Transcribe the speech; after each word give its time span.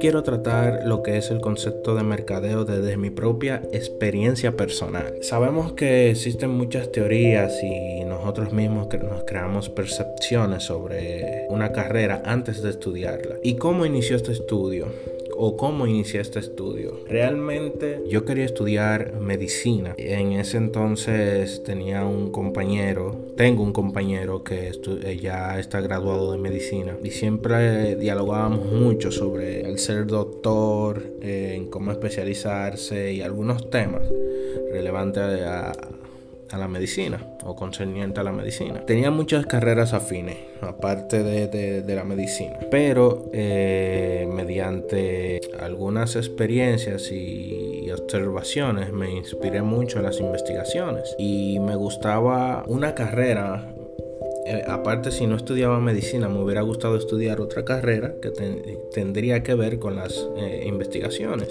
quiero 0.00 0.22
tratar 0.22 0.86
lo 0.86 1.02
que 1.02 1.18
es 1.18 1.30
el 1.30 1.40
concepto 1.40 1.94
de 1.94 2.02
mercadeo 2.02 2.64
desde 2.64 2.96
mi 2.96 3.10
propia 3.10 3.62
experiencia 3.72 4.56
personal. 4.56 5.14
Sabemos 5.20 5.74
que 5.74 6.10
existen 6.10 6.50
muchas 6.50 6.90
teorías 6.90 7.62
y 7.62 8.04
nosotros 8.04 8.52
mismos 8.52 8.88
nos 9.02 9.24
creamos 9.24 9.68
percepciones 9.68 10.64
sobre 10.64 11.46
una 11.50 11.72
carrera 11.72 12.22
antes 12.24 12.62
de 12.62 12.70
estudiarla. 12.70 13.36
¿Y 13.42 13.56
cómo 13.56 13.84
inició 13.84 14.16
este 14.16 14.32
estudio? 14.32 14.86
O 15.42 15.56
cómo 15.56 15.86
inicié 15.86 16.20
este 16.20 16.38
estudio. 16.38 17.00
Realmente 17.08 18.02
yo 18.06 18.26
quería 18.26 18.44
estudiar 18.44 19.14
medicina. 19.20 19.94
En 19.96 20.32
ese 20.32 20.58
entonces 20.58 21.64
tenía 21.64 22.04
un 22.04 22.30
compañero, 22.30 23.16
tengo 23.36 23.62
un 23.62 23.72
compañero 23.72 24.44
que 24.44 24.68
eh, 24.68 25.18
ya 25.20 25.58
está 25.58 25.80
graduado 25.80 26.32
de 26.32 26.38
medicina 26.38 26.94
y 27.02 27.10
siempre 27.10 27.96
dialogábamos 27.96 28.70
mucho 28.70 29.10
sobre 29.10 29.62
el 29.62 29.78
ser 29.78 30.06
doctor, 30.06 31.02
en 31.22 31.70
cómo 31.70 31.90
especializarse 31.90 33.14
y 33.14 33.22
algunos 33.22 33.70
temas 33.70 34.02
relevantes 34.72 35.22
a, 35.42 35.72
a 36.52 36.58
la 36.58 36.68
medicina 36.68 37.20
o 37.44 37.54
concerniente 37.56 38.20
a 38.20 38.22
la 38.22 38.32
medicina. 38.32 38.84
Tenía 38.86 39.10
muchas 39.10 39.46
carreras 39.46 39.92
afines, 39.92 40.36
aparte 40.60 41.22
de, 41.22 41.94
la 41.94 42.04
medicina, 42.04 42.58
pero 42.70 43.30
eh, 43.32 44.28
mediante 44.32 45.40
algunas 45.58 46.16
experiencias 46.16 47.10
y, 47.12 47.68
observaciones 47.90 48.92
me 48.92 49.10
inspiré 49.10 49.62
mucho 49.62 49.98
en 49.98 50.04
las 50.04 50.20
investigaciones. 50.20 51.16
Y 51.18 51.58
me 51.58 51.74
gustaba 51.74 52.62
una 52.68 52.94
carrera 52.94 53.74
eh, 54.46 54.62
aparte 54.68 55.10
si 55.10 55.26
no 55.26 55.36
estudiaba 55.36 55.80
medicina 55.80 56.28
me 56.28 56.40
hubiera 56.40 56.62
gustado 56.62 56.96
estudiar 56.96 57.40
otra 57.40 57.64
carrera 57.64 58.14
que 58.22 58.30
tendría 58.92 59.42
que 59.42 59.54
ver 59.54 59.78
con 59.80 59.96
las 59.96 60.28
eh, 60.36 60.64
investigaciones 60.66 61.48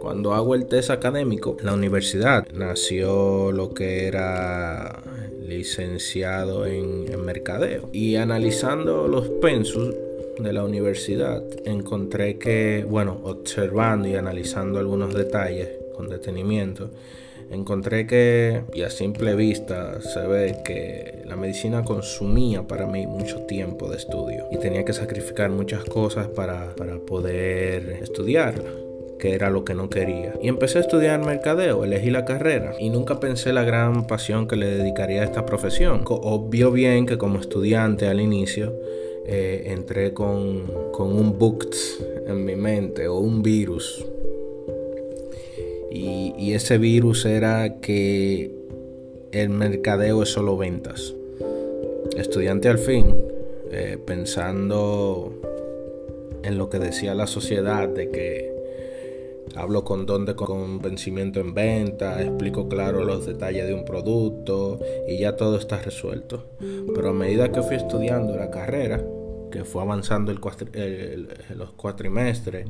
cuando 0.00 0.32
hago 0.32 0.54
el 0.54 0.66
test 0.66 0.90
académico, 0.90 1.56
la 1.62 1.74
universidad 1.74 2.48
nació 2.54 3.52
lo 3.52 3.74
que 3.74 4.06
era 4.06 5.02
licenciado 5.46 6.66
en, 6.66 7.04
mercadeo. 7.24 7.90
Y 7.92 8.16
analizando 8.16 9.06
los 9.06 9.28
pensus 9.28 9.94
de 10.38 10.52
la 10.52 10.64
universidad, 10.64 11.42
encontré 11.66 12.38
que, 12.38 12.86
bueno, 12.88 13.20
observando 13.24 14.08
y 14.08 14.14
analizando 14.14 14.78
algunos 14.78 15.12
detalles 15.12 15.68
con 15.94 16.08
detenimiento, 16.08 16.90
encontré 17.50 18.06
que, 18.06 18.62
y 18.72 18.82
a 18.82 18.90
simple 18.90 19.34
vista, 19.34 20.00
se 20.00 20.26
ve 20.26 20.56
que 20.64 21.22
la 21.26 21.36
medicina 21.36 21.84
consumía 21.84 22.66
para 22.66 22.86
mí 22.86 23.06
mucho 23.06 23.40
tiempo 23.42 23.90
de 23.90 23.98
estudio 23.98 24.46
y 24.50 24.56
tenía 24.56 24.84
que 24.84 24.94
sacrificar 24.94 25.50
muchas 25.50 25.84
cosas 25.84 26.28
para, 26.28 26.74
para 26.74 26.98
poder 26.98 27.98
estudiarla 28.00 28.89
que 29.20 29.34
era 29.34 29.50
lo 29.50 29.64
que 29.64 29.74
no 29.74 29.88
quería. 29.88 30.34
Y 30.42 30.48
empecé 30.48 30.78
a 30.78 30.80
estudiar 30.80 31.24
mercadeo, 31.24 31.84
elegí 31.84 32.10
la 32.10 32.24
carrera 32.24 32.74
y 32.78 32.90
nunca 32.90 33.20
pensé 33.20 33.52
la 33.52 33.62
gran 33.62 34.06
pasión 34.06 34.48
que 34.48 34.56
le 34.56 34.66
dedicaría 34.66 35.20
a 35.20 35.24
esta 35.24 35.46
profesión. 35.46 36.02
Obvio 36.06 36.72
bien 36.72 37.06
que 37.06 37.18
como 37.18 37.38
estudiante 37.38 38.08
al 38.08 38.20
inicio 38.20 38.74
eh, 39.26 39.64
entré 39.66 40.12
con, 40.12 40.64
con 40.92 41.12
un 41.12 41.38
books 41.38 42.02
en 42.26 42.44
mi 42.44 42.56
mente 42.56 43.06
o 43.06 43.18
un 43.18 43.42
virus. 43.42 44.04
Y, 45.90 46.52
ese 46.54 46.78
virus 46.78 47.26
era 47.26 47.80
que 47.80 48.50
el 49.30 49.50
mercadeo 49.50 50.22
es 50.22 50.30
solo 50.30 50.56
ventas. 50.56 51.14
Estudiante 52.16 52.68
al 52.68 52.78
fin, 52.78 53.14
eh, 53.70 53.96
pensando 54.04 55.32
en 56.42 56.58
lo 56.58 56.68
que 56.68 56.80
decía 56.80 57.14
la 57.14 57.28
sociedad 57.28 57.88
de 57.88 58.10
que 58.10 58.49
Hablo 59.56 59.84
con 59.84 60.06
don 60.06 60.24
de 60.26 60.34
convencimiento 60.34 61.40
en 61.40 61.54
venta, 61.54 62.22
explico 62.22 62.68
claro 62.68 63.04
los 63.04 63.26
detalles 63.26 63.66
de 63.66 63.74
un 63.74 63.84
producto 63.84 64.78
y 65.08 65.18
ya 65.18 65.36
todo 65.36 65.56
está 65.56 65.78
resuelto. 65.78 66.50
Pero 66.94 67.10
a 67.10 67.12
medida 67.12 67.50
que 67.50 67.62
fui 67.62 67.76
estudiando 67.76 68.36
la 68.36 68.50
carrera, 68.50 69.04
que 69.50 69.64
fue 69.64 69.82
avanzando 69.82 70.32
los 70.32 71.70
cuatrimestres 71.72 72.66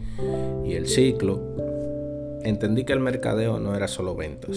y 0.65 0.73
el 0.73 0.87
ciclo, 0.87 1.41
entendí 2.43 2.85
que 2.85 2.95
el 2.95 3.01
mercadeo 3.01 3.59
no 3.59 3.75
era 3.75 3.87
solo 3.87 4.15
ventas. 4.17 4.57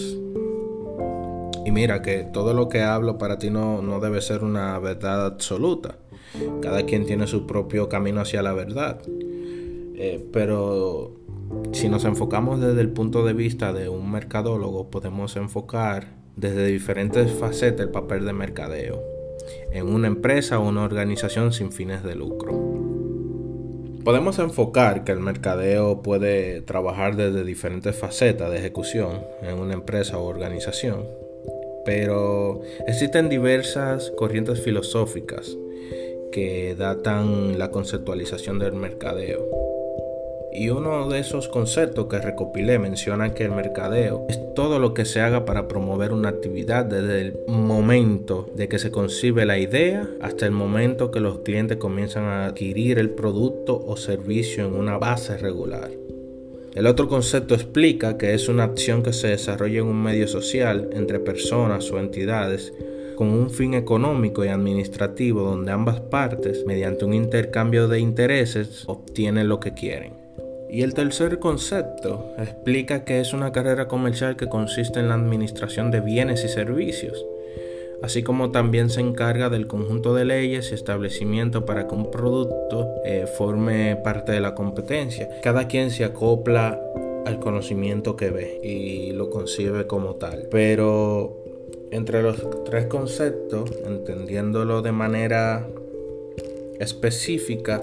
Y 1.66 1.70
mira 1.70 2.02
que 2.02 2.24
todo 2.24 2.52
lo 2.52 2.68
que 2.68 2.82
hablo 2.82 3.16
para 3.16 3.38
ti 3.38 3.50
no, 3.50 3.80
no 3.80 4.00
debe 4.00 4.20
ser 4.20 4.44
una 4.44 4.78
verdad 4.78 5.26
absoluta. 5.26 5.96
Cada 6.60 6.84
quien 6.84 7.06
tiene 7.06 7.26
su 7.26 7.46
propio 7.46 7.88
camino 7.88 8.20
hacia 8.20 8.42
la 8.42 8.52
verdad. 8.52 9.00
Eh, 9.96 10.26
pero 10.32 11.23
si 11.72 11.88
nos 11.88 12.04
enfocamos 12.04 12.60
desde 12.60 12.80
el 12.80 12.90
punto 12.90 13.24
de 13.24 13.32
vista 13.32 13.72
de 13.72 13.88
un 13.88 14.10
mercadólogo, 14.10 14.90
podemos 14.90 15.36
enfocar 15.36 16.06
desde 16.36 16.66
diferentes 16.66 17.32
facetas 17.32 17.80
el 17.80 17.90
papel 17.90 18.24
de 18.24 18.32
mercadeo 18.32 19.02
en 19.72 19.88
una 19.88 20.06
empresa 20.06 20.58
o 20.58 20.68
una 20.68 20.82
organización 20.82 21.52
sin 21.52 21.72
fines 21.72 22.02
de 22.02 22.14
lucro. 22.14 22.52
Podemos 24.04 24.38
enfocar 24.38 25.04
que 25.04 25.12
el 25.12 25.20
mercadeo 25.20 26.02
puede 26.02 26.60
trabajar 26.60 27.16
desde 27.16 27.42
diferentes 27.42 27.96
facetas 27.96 28.50
de 28.50 28.58
ejecución 28.58 29.22
en 29.42 29.58
una 29.58 29.74
empresa 29.74 30.18
o 30.18 30.26
organización, 30.26 31.06
pero 31.86 32.60
existen 32.86 33.28
diversas 33.28 34.10
corrientes 34.10 34.60
filosóficas 34.60 35.56
que 36.32 36.74
datan 36.78 37.58
la 37.58 37.70
conceptualización 37.70 38.58
del 38.58 38.74
mercadeo. 38.74 39.73
Y 40.56 40.68
uno 40.68 41.08
de 41.08 41.18
esos 41.18 41.48
conceptos 41.48 42.06
que 42.06 42.20
recopilé 42.20 42.78
menciona 42.78 43.34
que 43.34 43.44
el 43.44 43.50
mercadeo 43.50 44.24
es 44.28 44.38
todo 44.54 44.78
lo 44.78 44.94
que 44.94 45.04
se 45.04 45.20
haga 45.20 45.44
para 45.44 45.66
promover 45.66 46.12
una 46.12 46.28
actividad 46.28 46.84
desde 46.84 47.20
el 47.22 47.38
momento 47.48 48.48
de 48.54 48.68
que 48.68 48.78
se 48.78 48.92
concibe 48.92 49.46
la 49.46 49.58
idea 49.58 50.08
hasta 50.20 50.46
el 50.46 50.52
momento 50.52 51.10
que 51.10 51.18
los 51.18 51.40
clientes 51.40 51.78
comienzan 51.78 52.24
a 52.24 52.46
adquirir 52.46 53.00
el 53.00 53.10
producto 53.10 53.82
o 53.84 53.96
servicio 53.96 54.64
en 54.64 54.74
una 54.74 54.96
base 54.96 55.36
regular. 55.36 55.90
El 56.74 56.86
otro 56.86 57.08
concepto 57.08 57.54
explica 57.54 58.16
que 58.16 58.34
es 58.34 58.48
una 58.48 58.62
acción 58.62 59.02
que 59.02 59.12
se 59.12 59.28
desarrolla 59.28 59.80
en 59.80 59.86
un 59.86 60.00
medio 60.00 60.28
social 60.28 60.88
entre 60.92 61.18
personas 61.18 61.90
o 61.90 61.98
entidades 61.98 62.72
con 63.16 63.28
un 63.28 63.50
fin 63.50 63.74
económico 63.74 64.44
y 64.44 64.48
administrativo 64.48 65.42
donde 65.42 65.72
ambas 65.72 66.00
partes, 66.00 66.64
mediante 66.64 67.04
un 67.04 67.14
intercambio 67.14 67.88
de 67.88 68.00
intereses, 68.00 68.84
obtienen 68.86 69.48
lo 69.48 69.60
que 69.60 69.72
quieren. 69.72 70.23
Y 70.68 70.82
el 70.82 70.94
tercer 70.94 71.38
concepto 71.38 72.32
explica 72.38 73.04
que 73.04 73.20
es 73.20 73.32
una 73.32 73.52
carrera 73.52 73.86
comercial 73.86 74.36
que 74.36 74.48
consiste 74.48 75.00
en 75.00 75.08
la 75.08 75.14
administración 75.14 75.90
de 75.90 76.00
bienes 76.00 76.44
y 76.44 76.48
servicios, 76.48 77.24
así 78.02 78.22
como 78.22 78.50
también 78.50 78.90
se 78.90 79.00
encarga 79.00 79.50
del 79.50 79.66
conjunto 79.66 80.14
de 80.14 80.24
leyes 80.24 80.70
y 80.70 80.74
establecimientos 80.74 81.64
para 81.64 81.86
que 81.86 81.94
un 81.94 82.10
producto 82.10 82.94
eh, 83.04 83.26
forme 83.26 83.96
parte 83.96 84.32
de 84.32 84.40
la 84.40 84.54
competencia. 84.54 85.28
Cada 85.42 85.68
quien 85.68 85.90
se 85.90 86.04
acopla 86.04 86.80
al 87.24 87.40
conocimiento 87.40 88.16
que 88.16 88.30
ve 88.30 88.60
y 88.62 89.12
lo 89.12 89.30
concibe 89.30 89.86
como 89.86 90.16
tal. 90.16 90.48
Pero 90.50 91.44
entre 91.90 92.22
los 92.22 92.64
tres 92.64 92.86
conceptos, 92.86 93.70
entendiéndolo 93.86 94.82
de 94.82 94.92
manera 94.92 95.66
específica 96.80 97.82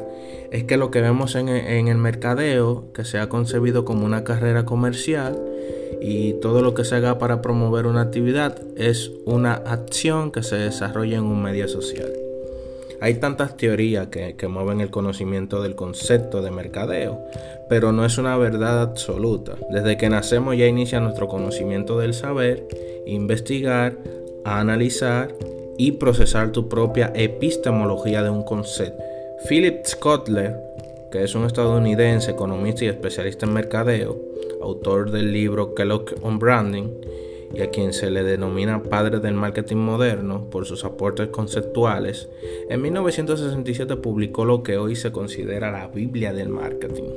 es 0.51 0.65
que 0.65 0.77
lo 0.77 0.91
que 0.91 1.01
vemos 1.01 1.35
en, 1.35 1.47
el 1.49 1.97
mercadeo, 1.97 2.91
que 2.93 3.05
se 3.05 3.17
ha 3.19 3.29
concebido 3.29 3.85
como 3.85 4.05
una 4.05 4.23
carrera 4.23 4.65
comercial 4.65 5.39
y 6.01 6.33
todo 6.33 6.61
lo 6.61 6.73
que 6.73 6.83
se 6.83 6.95
haga 6.95 7.17
para 7.17 7.41
promover 7.41 7.85
una 7.85 8.01
actividad 8.01 8.59
es 8.75 9.11
una 9.25 9.53
acción 9.53 10.31
que 10.31 10.43
se 10.43 10.57
desarrolla 10.57 11.17
en 11.17 11.23
un 11.23 11.41
medio 11.41 11.67
social. 11.67 12.11
Hay 12.99 13.15
tantas 13.15 13.57
teorías 13.57 14.07
que, 14.07 14.35
que, 14.35 14.47
mueven 14.47 14.79
el 14.79 14.91
conocimiento 14.91 15.63
del 15.63 15.75
concepto 15.75 16.43
de 16.43 16.51
mercadeo, 16.51 17.19
pero 17.67 17.91
no 17.91 18.05
es 18.05 18.19
una 18.19 18.37
verdad 18.37 18.81
absoluta. 18.81 19.55
Desde 19.71 19.97
que 19.97 20.09
nacemos 20.09 20.55
ya 20.55 20.67
inicia 20.67 20.99
nuestro 20.99 21.27
conocimiento 21.27 21.97
del 21.97 22.13
saber, 22.13 22.67
investigar, 23.07 23.97
analizar 24.43 25.33
y 25.77 25.93
procesar 25.93 26.51
tu 26.51 26.67
propia 26.69 27.11
epistemología 27.15 28.23
de 28.23 28.29
un 28.29 28.43
concepto. 28.43 29.01
Philip 29.47 29.85
Scottler, 29.85 30.55
que 31.11 31.23
es 31.23 31.35
un 31.35 31.45
estadounidense, 31.45 32.31
economista 32.31 32.85
y 32.85 32.87
especialista 32.87 33.45
en 33.45 33.53
mercadeo, 33.53 34.17
autor 34.61 35.11
del 35.11 35.33
libro 35.33 35.73
Kellogg 35.73 36.15
on 36.21 36.39
Branding, 36.39 36.89
y 37.53 37.61
a 37.61 37.69
quien 37.69 37.93
se 37.93 38.09
le 38.09 38.23
denomina 38.23 38.83
padre 38.83 39.19
del 39.19 39.33
marketing 39.33 39.77
moderno 39.77 40.49
por 40.49 40.65
sus 40.65 40.85
aportes 40.85 41.27
conceptuales, 41.29 42.29
en 42.69 42.81
1967 42.81 43.97
publicó 43.97 44.45
lo 44.45 44.63
que 44.63 44.77
hoy 44.77 44.95
se 44.95 45.11
considera 45.11 45.71
la 45.71 45.87
Biblia 45.87 46.33
del 46.33 46.49
marketing. 46.49 47.09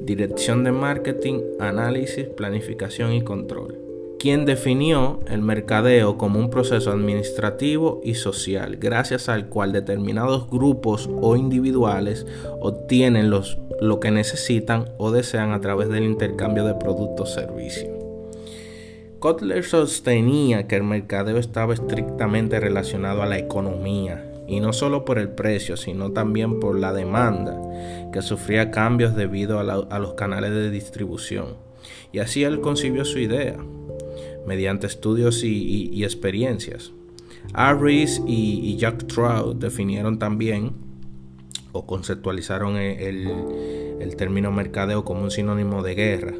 Dirección 0.00 0.62
de 0.64 0.72
marketing, 0.72 1.40
análisis, 1.58 2.26
planificación 2.26 3.12
y 3.12 3.22
control. 3.22 3.85
Quien 4.18 4.44
definió 4.44 5.20
el 5.28 5.42
mercadeo 5.42 6.16
como 6.16 6.38
un 6.38 6.50
proceso 6.50 6.90
administrativo 6.90 8.00
y 8.02 8.14
social, 8.14 8.76
gracias 8.76 9.28
al 9.28 9.48
cual 9.48 9.72
determinados 9.72 10.48
grupos 10.50 11.08
o 11.20 11.36
individuales 11.36 12.26
obtienen 12.60 13.30
los, 13.30 13.58
lo 13.80 14.00
que 14.00 14.10
necesitan 14.10 14.90
o 14.98 15.10
desean 15.10 15.52
a 15.52 15.60
través 15.60 15.88
del 15.88 16.04
intercambio 16.04 16.64
de 16.64 16.74
productos 16.74 17.30
o 17.30 17.34
servicios. 17.34 17.90
Kotler 19.18 19.64
sostenía 19.64 20.66
que 20.66 20.76
el 20.76 20.82
mercadeo 20.82 21.38
estaba 21.38 21.74
estrictamente 21.74 22.60
relacionado 22.60 23.22
a 23.22 23.26
la 23.26 23.38
economía, 23.38 24.32
y 24.46 24.60
no 24.60 24.72
solo 24.72 25.04
por 25.04 25.18
el 25.18 25.28
precio, 25.30 25.76
sino 25.76 26.12
también 26.12 26.60
por 26.60 26.78
la 26.78 26.92
demanda, 26.92 27.60
que 28.12 28.22
sufría 28.22 28.70
cambios 28.70 29.16
debido 29.16 29.58
a, 29.58 29.98
los 29.98 30.14
canales 30.14 30.52
de 30.52 30.70
distribución. 30.70 31.56
Y 32.12 32.20
así 32.20 32.44
él 32.44 32.60
concibió 32.60 33.04
su 33.04 33.18
idea, 33.18 33.56
mediante 34.46 34.86
estudios 34.86 35.42
y, 35.44 36.04
experiencias. 36.04 36.92
Harris 37.52 38.20
y, 38.26 38.76
Jack 38.76 39.06
Trout 39.06 39.58
definieron 39.58 40.18
también 40.18 40.72
o 41.72 41.86
conceptualizaron 41.86 42.76
el, 42.76 43.30
el 44.00 44.16
término 44.16 44.50
mercadeo 44.50 45.04
como 45.04 45.22
un 45.22 45.30
sinónimo 45.30 45.82
de 45.82 45.94
guerra, 45.94 46.34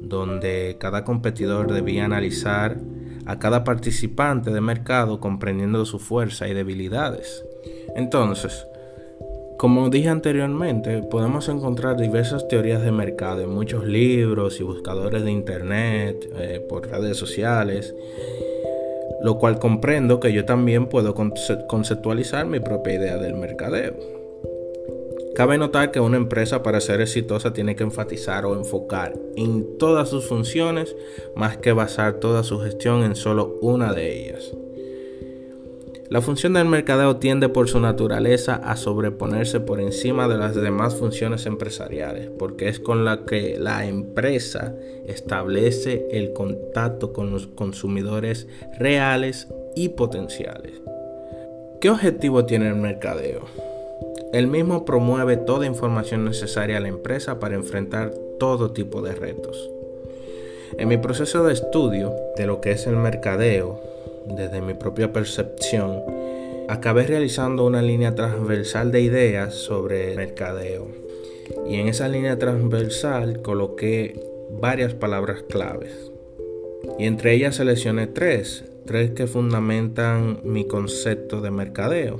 donde 0.00 0.76
cada 0.80 1.04
competidor 1.04 1.72
debía 1.72 2.04
analizar 2.04 2.78
a 3.26 3.38
cada 3.38 3.64
participante 3.64 4.50
de 4.50 4.60
mercado 4.60 5.20
comprendiendo 5.20 5.84
su 5.84 5.98
fuerza 5.98 6.48
y 6.48 6.54
debilidades. 6.54 7.44
Entonces, 7.94 8.66
como 9.62 9.90
dije 9.90 10.08
anteriormente, 10.08 11.04
podemos 11.04 11.48
encontrar 11.48 11.96
diversas 11.96 12.48
teorías 12.48 12.82
de 12.82 12.90
mercado 12.90 13.42
en 13.42 13.50
muchos 13.50 13.84
libros 13.86 14.58
y 14.58 14.64
buscadores 14.64 15.22
de 15.22 15.30
internet, 15.30 16.28
eh, 16.36 16.66
por 16.68 16.88
redes 16.88 17.16
sociales, 17.16 17.94
lo 19.22 19.38
cual 19.38 19.60
comprendo 19.60 20.18
que 20.18 20.32
yo 20.32 20.44
también 20.44 20.86
puedo 20.88 21.14
conceptualizar 21.14 22.44
mi 22.44 22.58
propia 22.58 22.94
idea 22.94 23.18
del 23.18 23.34
mercadeo. 23.34 23.94
Cabe 25.36 25.58
notar 25.58 25.92
que 25.92 26.00
una 26.00 26.16
empresa 26.16 26.64
para 26.64 26.80
ser 26.80 27.00
exitosa 27.00 27.52
tiene 27.52 27.76
que 27.76 27.84
enfatizar 27.84 28.44
o 28.44 28.56
enfocar 28.56 29.14
en 29.36 29.78
todas 29.78 30.08
sus 30.08 30.26
funciones 30.26 30.96
más 31.36 31.56
que 31.58 31.70
basar 31.70 32.14
toda 32.14 32.42
su 32.42 32.58
gestión 32.58 33.04
en 33.04 33.14
solo 33.14 33.60
una 33.62 33.92
de 33.92 34.12
ellas. 34.12 34.52
La 36.12 36.20
función 36.20 36.52
del 36.52 36.66
mercadeo 36.66 37.16
tiende 37.16 37.48
por 37.48 37.70
su 37.70 37.80
naturaleza 37.80 38.56
a 38.56 38.76
sobreponerse 38.76 39.60
por 39.60 39.80
encima 39.80 40.28
de 40.28 40.36
las 40.36 40.54
demás 40.54 40.94
funciones 40.94 41.46
empresariales, 41.46 42.28
porque 42.38 42.68
es 42.68 42.78
con 42.78 43.06
la 43.06 43.24
que 43.24 43.56
la 43.58 43.86
empresa 43.86 44.74
establece 45.06 46.06
el 46.10 46.34
contacto 46.34 47.14
con 47.14 47.30
los 47.30 47.46
consumidores 47.46 48.46
reales 48.78 49.48
y 49.74 49.88
potenciales. 49.88 50.82
¿Qué 51.80 51.88
objetivo 51.88 52.44
tiene 52.44 52.68
el 52.68 52.76
mercadeo? 52.76 53.46
El 54.34 54.48
mismo 54.48 54.84
promueve 54.84 55.38
toda 55.38 55.64
información 55.64 56.26
necesaria 56.26 56.76
a 56.76 56.80
la 56.80 56.88
empresa 56.88 57.40
para 57.40 57.54
enfrentar 57.54 58.12
todo 58.38 58.72
tipo 58.72 59.00
de 59.00 59.14
retos. 59.14 59.70
En 60.76 60.88
mi 60.88 60.98
proceso 60.98 61.42
de 61.44 61.54
estudio 61.54 62.12
de 62.36 62.46
lo 62.46 62.60
que 62.60 62.72
es 62.72 62.86
el 62.86 62.96
mercadeo, 62.96 63.80
desde 64.26 64.60
mi 64.60 64.74
propia 64.74 65.12
percepción, 65.12 66.02
acabé 66.68 67.06
realizando 67.06 67.64
una 67.64 67.82
línea 67.82 68.14
transversal 68.14 68.92
de 68.92 69.00
ideas 69.00 69.54
sobre 69.54 70.14
mercadeo. 70.16 70.88
Y 71.66 71.76
en 71.76 71.88
esa 71.88 72.08
línea 72.08 72.38
transversal 72.38 73.42
coloqué 73.42 74.18
varias 74.60 74.94
palabras 74.94 75.42
claves. 75.42 76.12
Y 76.98 77.06
entre 77.06 77.34
ellas 77.34 77.56
seleccioné 77.56 78.06
tres, 78.06 78.64
tres 78.86 79.10
que 79.10 79.26
fundamentan 79.26 80.40
mi 80.44 80.66
concepto 80.66 81.40
de 81.40 81.50
mercadeo. 81.50 82.18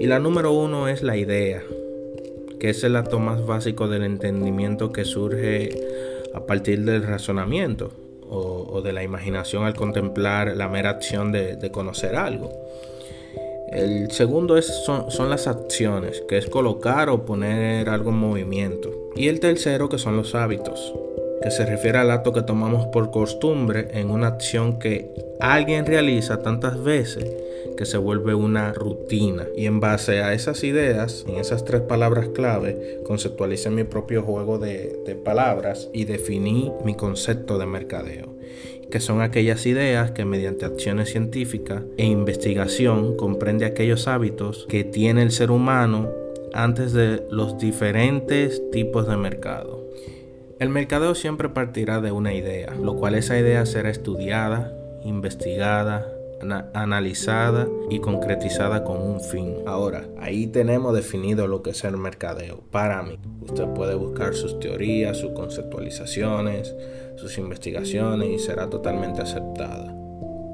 Y 0.00 0.06
la 0.06 0.18
número 0.18 0.52
uno 0.52 0.88
es 0.88 1.02
la 1.02 1.16
idea, 1.16 1.62
que 2.58 2.70
es 2.70 2.82
el 2.84 2.96
acto 2.96 3.18
más 3.18 3.46
básico 3.46 3.88
del 3.88 4.02
entendimiento 4.02 4.92
que 4.92 5.04
surge 5.04 5.70
a 6.34 6.46
partir 6.46 6.84
del 6.84 7.02
razonamiento 7.02 8.01
o, 8.32 8.80
de 8.82 8.92
la 8.92 9.02
imaginación 9.02 9.64
al 9.64 9.74
contemplar 9.74 10.56
la 10.56 10.68
mera 10.68 10.90
acción 10.90 11.32
de, 11.32 11.70
conocer 11.70 12.16
algo. 12.16 12.50
El 13.70 14.10
segundo 14.10 14.56
es, 14.56 14.66
son, 14.66 15.10
son, 15.10 15.30
las 15.30 15.46
acciones, 15.46 16.22
que 16.28 16.36
es 16.38 16.46
colocar 16.46 17.08
o 17.08 17.24
poner 17.24 17.88
algo 17.88 18.10
en 18.10 18.16
movimiento. 18.16 18.90
Y 19.16 19.28
el 19.28 19.40
tercero, 19.40 19.88
que 19.88 19.98
son 19.98 20.16
los 20.16 20.34
hábitos, 20.34 20.92
que 21.42 21.50
se 21.50 21.66
refiere 21.66 21.98
al 21.98 22.10
acto 22.10 22.32
que 22.32 22.42
tomamos 22.42 22.86
por 22.86 23.10
costumbre 23.10 23.88
en 23.92 24.10
una 24.10 24.28
acción 24.28 24.78
que 24.78 25.10
alguien 25.40 25.86
realiza 25.86 26.42
tantas 26.42 26.82
veces 26.82 27.26
que 27.76 27.86
se 27.86 27.98
vuelve 27.98 28.34
una 28.34 28.72
rutina. 28.72 29.46
Y 29.56 29.66
en 29.66 29.80
base 29.80 30.22
a 30.22 30.34
esas 30.34 30.62
ideas, 30.64 31.24
en 31.26 31.36
esas 31.36 31.64
tres 31.64 31.82
palabras 31.82 32.28
clave, 32.28 33.00
conceptualicé 33.04 33.70
mi 33.70 33.84
propio 33.84 34.22
juego 34.22 34.58
de, 34.58 35.00
de 35.04 35.14
palabras 35.14 35.88
y 35.92 36.04
definí 36.04 36.72
mi 36.84 36.94
concepto 36.94 37.58
de 37.58 37.66
mercadeo 37.66 38.32
que 38.90 39.00
son 39.00 39.22
aquellas 39.22 39.64
ideas 39.64 40.10
que 40.10 40.26
mediante 40.26 40.66
acciones 40.66 41.08
científicas 41.08 41.82
e 41.96 42.04
investigación 42.04 43.16
comprende 43.16 43.64
aquellos 43.64 44.06
hábitos 44.06 44.66
que 44.68 44.84
tiene 44.84 45.22
el 45.22 45.30
ser 45.30 45.50
humano 45.50 46.10
antes 46.52 46.92
de 46.92 47.26
los 47.30 47.56
diferentes 47.56 48.62
tipos 48.70 49.08
de 49.08 49.16
mercado. 49.16 49.88
El 50.62 50.68
mercadeo 50.68 51.16
siempre 51.16 51.48
partirá 51.48 52.00
de 52.00 52.12
una 52.12 52.34
idea, 52.34 52.72
lo 52.80 52.94
cual 52.94 53.16
esa 53.16 53.36
idea 53.36 53.66
será 53.66 53.90
estudiada, 53.90 54.72
investigada, 55.02 56.06
analizada 56.72 57.66
y 57.90 57.98
concretizada 57.98 58.84
con 58.84 59.02
un 59.02 59.20
fin. 59.20 59.56
Ahora, 59.66 60.04
ahí 60.20 60.46
tenemos 60.46 60.94
definido 60.94 61.48
lo 61.48 61.62
que 61.62 61.70
es 61.70 61.82
el 61.82 61.96
mercadeo. 61.96 62.60
Para 62.70 63.02
mí, 63.02 63.18
usted 63.40 63.66
puede 63.74 63.96
buscar 63.96 64.34
sus 64.34 64.60
teorías, 64.60 65.18
sus 65.18 65.32
conceptualizaciones, 65.32 66.72
sus 67.16 67.38
investigaciones 67.38 68.28
y 68.28 68.38
será 68.38 68.70
totalmente 68.70 69.20
aceptada. 69.20 69.92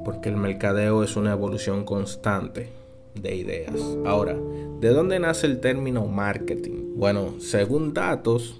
Porque 0.03 0.29
el 0.29 0.37
mercadeo 0.37 1.03
es 1.03 1.17
una 1.17 1.33
evolución 1.33 1.85
constante 1.85 2.69
de 3.13 3.35
ideas. 3.35 3.79
Ahora, 4.07 4.35
¿de 4.79 4.89
dónde 4.89 5.19
nace 5.19 5.45
el 5.45 5.59
término 5.59 6.07
marketing? 6.07 6.95
Bueno, 6.95 7.35
según 7.39 7.93
datos 7.93 8.59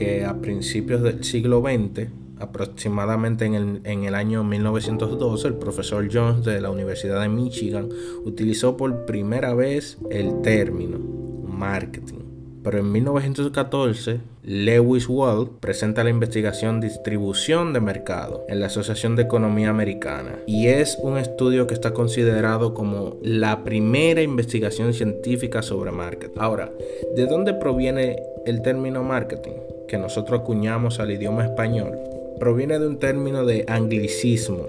que 0.00 0.24
a 0.24 0.40
principios 0.40 1.02
del 1.02 1.22
siglo 1.24 1.60
XX 1.60 2.08
aproximadamente 2.38 3.44
en 3.44 3.54
el, 3.54 3.80
en 3.84 4.04
el, 4.04 4.14
año 4.14 4.42
1912, 4.42 5.48
el 5.48 5.54
profesor 5.56 6.08
Jones 6.10 6.42
de 6.42 6.58
la 6.62 6.70
Universidad 6.70 7.20
de 7.20 7.28
Michigan 7.28 7.90
utilizó 8.24 8.78
por 8.78 9.04
primera 9.04 9.52
vez 9.52 9.98
el 10.10 10.40
término 10.40 10.98
marketing. 10.98 12.19
Pero 12.62 12.78
en 12.78 12.92
1914, 12.92 14.20
Lewis 14.42 15.08
Wall 15.08 15.50
presenta 15.60 16.04
la 16.04 16.10
investigación 16.10 16.80
Distribución 16.80 17.72
de 17.72 17.80
Mercado 17.80 18.44
en 18.48 18.60
la 18.60 18.66
Asociación 18.66 19.16
de 19.16 19.22
Economía 19.22 19.70
Americana 19.70 20.38
y 20.46 20.66
es 20.66 20.98
un 21.02 21.18
estudio 21.18 21.66
que 21.66 21.74
está 21.74 21.92
considerado 21.92 22.74
como 22.74 23.16
la 23.22 23.64
primera 23.64 24.22
investigación 24.22 24.92
científica 24.94 25.62
sobre 25.62 25.92
marketing. 25.92 26.38
Ahora, 26.38 26.70
¿de 27.16 27.26
dónde 27.26 27.54
proviene 27.54 28.22
el 28.46 28.62
término 28.62 29.02
marketing 29.02 29.54
que 29.88 29.98
nosotros 29.98 30.40
acuñamos 30.40 31.00
al 31.00 31.10
idioma 31.10 31.44
español? 31.44 31.92
proviene 32.40 32.78
de 32.78 32.86
un 32.88 32.98
término 32.98 33.44
de 33.44 33.64
anglicismo 33.68 34.66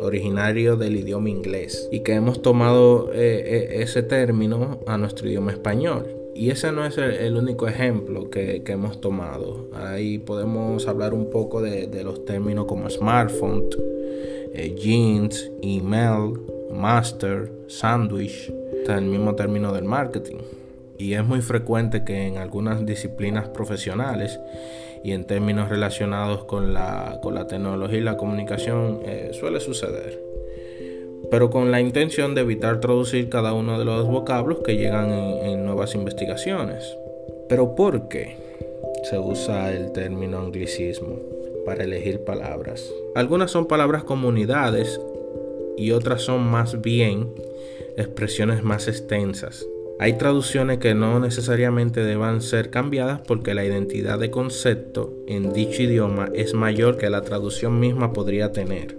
originario 0.00 0.76
del 0.76 0.96
idioma 0.96 1.30
inglés 1.30 1.88
y 1.90 2.00
que 2.00 2.12
hemos 2.12 2.42
tomado 2.42 3.10
eh, 3.12 3.42
eh, 3.44 3.82
ese 3.82 4.02
término 4.02 4.80
a 4.86 4.98
nuestro 4.98 5.26
idioma 5.26 5.50
español. 5.50 6.19
Y 6.40 6.48
ese 6.48 6.72
no 6.72 6.86
es 6.86 6.96
el, 6.96 7.36
único 7.36 7.68
ejemplo 7.68 8.30
que, 8.30 8.62
hemos 8.66 9.02
tomado. 9.02 9.68
Ahí 9.74 10.16
podemos 10.16 10.88
hablar 10.88 11.12
un 11.12 11.28
poco 11.28 11.60
de, 11.60 12.02
los 12.02 12.24
términos 12.24 12.64
como 12.64 12.88
smartphone, 12.88 13.66
eh, 14.54 14.74
jeans, 14.74 15.50
email, 15.60 16.40
master, 16.72 17.52
sandwich, 17.66 18.50
está 18.72 18.96
el 18.96 19.04
mismo 19.04 19.34
término 19.34 19.70
del 19.74 19.84
marketing. 19.84 20.38
Y 20.96 21.12
es 21.12 21.22
muy 21.26 21.42
frecuente 21.42 22.04
que 22.04 22.26
en 22.28 22.38
algunas 22.38 22.86
disciplinas 22.86 23.50
profesionales 23.50 24.40
y 25.04 25.12
en 25.12 25.26
términos 25.26 25.68
relacionados 25.68 26.44
con 26.44 26.72
la, 26.72 27.20
con 27.22 27.34
la 27.34 27.48
tecnología 27.48 27.98
y 27.98 28.02
la 28.02 28.16
comunicación 28.16 29.00
eh, 29.04 29.32
suele 29.34 29.60
suceder. 29.60 30.29
Pero 31.30 31.48
con 31.50 31.70
la 31.70 31.80
intención 31.80 32.34
de 32.34 32.40
evitar 32.40 32.80
traducir 32.80 33.28
cada 33.28 33.52
uno 33.52 33.78
de 33.78 33.84
los 33.84 34.06
vocablos 34.06 34.58
que 34.64 34.76
llegan 34.76 35.10
en, 35.10 35.64
nuevas 35.64 35.94
investigaciones. 35.94 36.96
Pero 37.48 37.76
¿por 37.76 38.08
qué 38.08 38.36
se 39.08 39.18
usa 39.18 39.72
el 39.72 39.92
término 39.92 40.38
anglicismo 40.38 41.20
para 41.64 41.84
elegir 41.84 42.24
palabras? 42.24 42.92
Algunas 43.14 43.52
son 43.52 43.66
palabras 43.66 44.02
comunidades 44.02 45.00
y 45.76 45.92
otras 45.92 46.22
son 46.22 46.42
más 46.42 46.80
bien 46.80 47.32
expresiones 47.96 48.62
más 48.62 48.88
extensas 48.88 49.66
Hay 49.98 50.14
traducciones 50.14 50.78
que 50.78 50.94
no 50.94 51.20
necesariamente 51.20 52.02
deban 52.02 52.40
ser 52.40 52.70
cambiadas 52.70 53.20
porque 53.26 53.54
la 53.54 53.64
identidad 53.64 54.18
de 54.18 54.30
concepto 54.30 55.12
en 55.26 55.52
dicho 55.52 55.82
idioma 55.82 56.30
es 56.34 56.54
mayor 56.54 56.96
que 56.96 57.10
la 57.10 57.22
traducción 57.22 57.78
misma 57.78 58.12
podría 58.12 58.50
tener. 58.52 58.96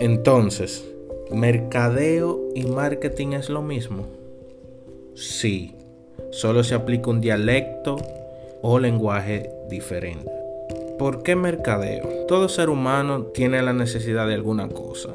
Entonces, 0.00 0.84
¿mercadeo 1.30 2.48
y 2.54 2.64
marketing 2.64 3.32
es 3.32 3.50
lo 3.50 3.62
mismo? 3.62 4.06
Sí, 5.14 5.74
solo 6.30 6.64
se 6.64 6.74
aplica 6.74 7.10
un 7.10 7.20
dialecto 7.20 7.96
o 8.62 8.78
lenguaje 8.78 9.50
diferente. 9.68 10.30
¿Por 10.98 11.22
qué 11.22 11.36
mercadeo? 11.36 12.26
Todo 12.26 12.48
ser 12.48 12.70
humano 12.70 13.24
tiene 13.26 13.62
la 13.62 13.72
necesidad 13.72 14.26
de 14.26 14.34
alguna 14.34 14.68
cosa. 14.68 15.10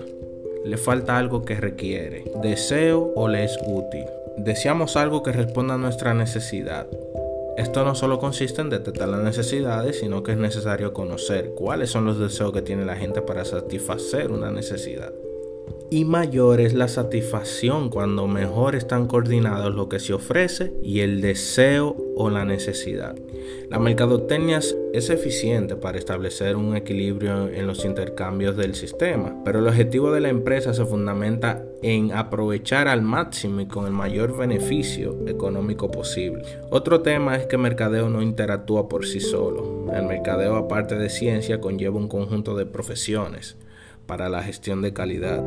Le 0.63 0.77
falta 0.77 1.17
algo 1.17 1.43
que 1.43 1.55
requiere, 1.55 2.23
deseo 2.41 3.11
o 3.15 3.27
le 3.27 3.43
es 3.43 3.57
útil. 3.65 4.05
Deseamos 4.37 4.95
algo 4.95 5.23
que 5.23 5.31
responda 5.31 5.73
a 5.73 5.79
nuestra 5.79 6.13
necesidad. 6.13 6.87
Esto 7.57 7.83
no 7.83 7.95
solo 7.95 8.19
consiste 8.19 8.61
en 8.61 8.69
detectar 8.69 9.09
las 9.09 9.21
necesidades, 9.21 9.99
sino 9.99 10.23
que 10.23 10.31
es 10.31 10.37
necesario 10.37 10.93
conocer 10.93 11.51
cuáles 11.55 11.91
son 11.91 12.05
los 12.05 12.17
deseos 12.17 12.51
que 12.51 12.61
tiene 12.61 12.85
la 12.85 12.95
gente 12.95 13.21
para 13.21 13.45
satisfacer 13.45 14.31
una 14.31 14.51
necesidad 14.51 15.11
y 15.93 16.05
mayor 16.05 16.59
es 16.59 16.73
la 16.73 16.87
satisfacción 16.87 17.89
cuando 17.89 18.27
mejor 18.27 18.75
están 18.75 19.05
coordinados 19.05 19.75
lo 19.75 19.89
que 19.89 19.99
se 19.99 20.13
ofrece 20.13 20.73
y 20.81 21.01
el 21.01 21.21
deseo 21.21 21.95
o 22.15 22.31
la 22.31 22.45
necesidad. 22.45 23.15
La 23.69 23.77
mercadotecnia 23.77 24.59
es 24.93 25.09
eficiente 25.11 25.75
para 25.75 25.99
establecer 25.99 26.55
un 26.55 26.75
equilibrio 26.75 27.47
en 27.47 27.67
los 27.67 27.85
intercambios 27.85 28.57
del 28.57 28.73
sistema, 28.73 29.35
pero 29.45 29.59
el 29.59 29.67
objetivo 29.67 30.11
de 30.11 30.21
la 30.21 30.29
empresa 30.29 30.73
se 30.73 30.83
fundamenta 30.83 31.63
en 31.83 32.11
aprovechar 32.11 32.87
al 32.87 33.03
máximo 33.03 33.61
y 33.61 33.67
con 33.67 33.85
el 33.85 33.93
mayor 33.93 34.35
beneficio 34.35 35.15
económico 35.27 35.91
posible. 35.91 36.43
Otro 36.71 37.01
tema 37.01 37.35
es 37.35 37.45
que 37.45 37.57
mercadeo 37.57 38.09
no 38.09 38.23
interactúa 38.23 38.89
por 38.89 39.05
sí 39.05 39.19
solo. 39.19 39.85
El 39.93 40.05
mercadeo, 40.07 40.55
aparte 40.55 40.95
de 40.95 41.09
ciencia, 41.09 41.61
conlleva 41.61 41.97
un 41.97 42.07
conjunto 42.07 42.55
de 42.55 42.65
profesiones 42.65 43.57
para 44.05 44.29
la 44.29 44.43
gestión 44.43 44.81
de 44.81 44.93
calidad. 44.93 45.43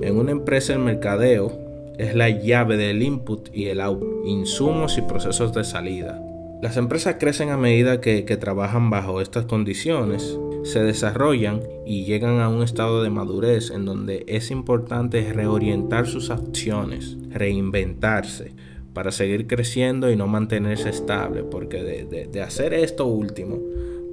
En 0.00 0.16
una 0.16 0.30
empresa 0.30 0.72
el 0.72 0.78
mercadeo 0.78 1.52
es 1.98 2.14
la 2.14 2.28
llave 2.28 2.76
del 2.76 3.02
input 3.02 3.48
y 3.52 3.66
el 3.66 3.80
output, 3.80 4.24
insumos 4.24 4.96
y 4.96 5.02
procesos 5.02 5.52
de 5.52 5.64
salida. 5.64 6.22
Las 6.62 6.76
empresas 6.76 7.16
crecen 7.18 7.50
a 7.50 7.56
medida 7.56 8.00
que, 8.00 8.22
trabajan 8.36 8.90
bajo 8.90 9.20
estas 9.20 9.46
condiciones, 9.46 10.38
se 10.62 10.82
desarrollan 10.82 11.62
y 11.84 12.04
llegan 12.04 12.40
a 12.40 12.48
un 12.48 12.62
estado 12.62 13.02
de 13.02 13.10
madurez 13.10 13.70
en 13.70 13.84
donde 13.84 14.24
es 14.28 14.52
importante 14.52 15.32
reorientar 15.32 16.06
sus 16.06 16.30
acciones, 16.30 17.16
reinventarse 17.30 18.52
para 18.92 19.10
seguir 19.10 19.46
creciendo 19.46 20.10
y 20.10 20.16
no 20.16 20.28
mantenerse 20.28 20.90
estable, 20.90 21.42
porque 21.42 21.82
de 22.30 22.42
hacer 22.42 22.74
esto 22.74 23.06
último 23.06 23.58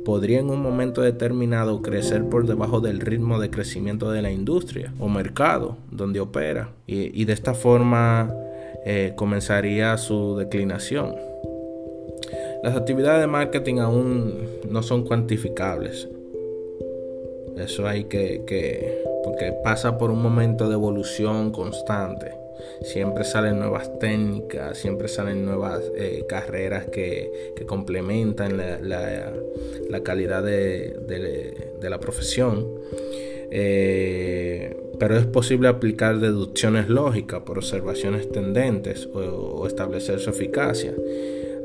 podría 0.05 0.39
en 0.39 0.49
un 0.49 0.61
momento 0.61 1.01
determinado 1.01 1.81
crecer 1.81 2.23
por 2.29 2.47
debajo 2.47 2.79
del 2.79 3.01
ritmo 3.01 3.39
de 3.39 3.49
crecimiento 3.49 4.11
de 4.11 4.21
la 4.21 4.31
industria 4.31 4.93
o 4.99 5.09
mercado 5.09 5.75
donde 5.91 6.21
opera 6.21 6.69
y, 6.87 7.25
de 7.25 7.33
esta 7.33 7.53
forma 7.53 8.33
eh, 8.85 9.13
comenzaría 9.17 9.97
su 9.97 10.37
declinación. 10.37 11.15
Las 12.63 12.77
actividades 12.77 13.21
de 13.21 13.27
marketing 13.27 13.79
aún 13.79 14.33
no 14.69 14.81
son 14.81 15.03
cuantificables. 15.03 16.07
Eso 17.57 17.87
hay 17.87 18.05
que, 18.05 18.43
que 18.47 19.03
porque 19.23 19.53
pasa 19.63 19.97
por 19.97 20.11
un 20.11 20.21
momento 20.21 20.69
de 20.69 20.75
evolución 20.75 21.51
constante 21.51 22.44
siempre 22.81 23.23
salen 23.23 23.59
nuevas 23.59 23.99
técnicas, 23.99 24.77
siempre 24.77 25.07
salen 25.07 25.45
nuevas 25.45 25.81
eh, 25.95 26.25
carreras 26.27 26.85
que, 26.85 27.53
complementan 27.65 28.57
la, 28.57 30.03
calidad 30.03 30.43
de, 30.43 31.69
la 31.81 31.99
profesión. 31.99 32.67
Eh, 33.51 34.75
pero 34.99 35.17
es 35.17 35.25
posible 35.25 35.67
aplicar 35.67 36.19
deducciones 36.19 36.89
lógicas 36.89 37.41
por 37.41 37.57
observaciones 37.57 38.31
tendentes 38.31 39.07
o 39.13 39.65
establecer 39.67 40.19
su 40.19 40.29
eficacia. 40.29 40.93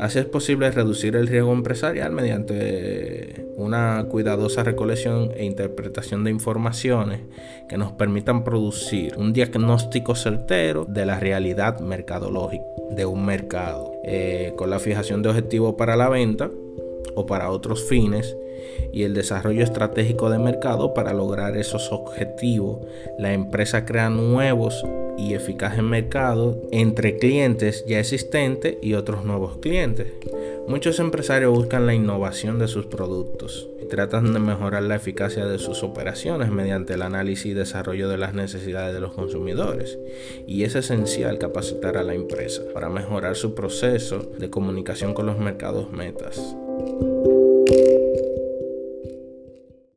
Así 0.01 0.19
es 0.19 0.25
posible 0.25 0.71
reducir 0.71 1.15
el 1.15 1.27
riesgo 1.27 1.53
empresarial 1.53 2.11
mediante 2.13 3.50
una 3.61 4.05
cuidadosa 4.09 4.63
recolección 4.63 5.33
e 5.37 5.45
interpretación 5.45 6.25
de 6.25 6.31
informaciones 6.31 7.21
que 7.69 7.79
nos 7.79 7.93
permitan 7.93 8.45
producir 8.45 9.17
un 9.17 9.33
diagnóstico 9.33 10.15
certero 10.15 10.85
de 10.85 11.07
la 11.07 11.21
realidad 11.21 11.81
mercadológica 11.81 12.65
de 12.91 13.07
un 13.07 13.25
mercado, 13.25 13.93
eh, 14.05 14.53
con 14.57 14.71
la 14.71 14.79
fijación 14.79 15.23
de 15.23 15.29
objetivos 15.29 15.75
para 15.75 15.97
la 15.97 16.09
venta 16.09 16.51
o 17.15 17.27
para 17.27 17.51
otros 17.51 17.85
fines 17.85 18.37
y 18.93 19.05
el 19.05 19.15
desarrollo 19.15 19.63
estratégico 19.63 20.31
de 20.31 20.39
mercado 20.39 20.95
para 20.95 21.13
lograr 21.13 21.57
esos 21.57 21.93
objetivos. 21.93 22.79
La 23.19 23.33
empresa 23.33 23.85
crea 23.85 24.11
nuevos 24.11 24.85
y 25.21 25.35
eficaz 25.35 25.77
mercado 25.83 26.61
entre 26.73 27.19
clientes 27.19 27.85
ya 27.87 28.01
existentes 28.01 28.77
y 28.83 28.95
otros 28.95 29.25
nuevos 29.25 29.59
clientes. 29.59 30.09
Muchos 30.67 31.01
empresarios 31.01 31.53
buscan 31.53 31.87
la 31.87 31.95
innovación 31.95 32.59
de 32.59 32.69
sus 32.69 32.87
productos 32.87 33.69
y 33.83 33.87
tratan 33.87 34.33
de 34.33 34.39
mejorar 34.39 34.85
la 34.85 34.97
eficacia 34.97 35.47
de 35.47 35.59
sus 35.59 35.83
operaciones 35.83 36.51
mediante 36.51 36.95
el 36.95 37.03
análisis 37.03 37.47
y 37.47 37.55
desarrollo 37.55 38.09
de 38.09 38.19
las 38.19 38.35
necesidades 38.35 38.95
de 38.95 39.01
los 39.01 39.13
consumidores. 39.13 39.99
Y 40.47 40.65
es 40.65 40.75
esencial 40.75 41.39
capacitar 41.39 41.97
a 41.97 42.05
la 42.05 42.15
empresa 42.15 42.63
para 42.73 42.89
mejorar 42.89 43.37
su 43.37 43.55
proceso 43.55 44.31
de 44.39 44.49
comunicación 44.49 45.13
con 45.13 45.27
los 45.27 45.39
mercados 45.39 45.91
metas. 45.91 46.41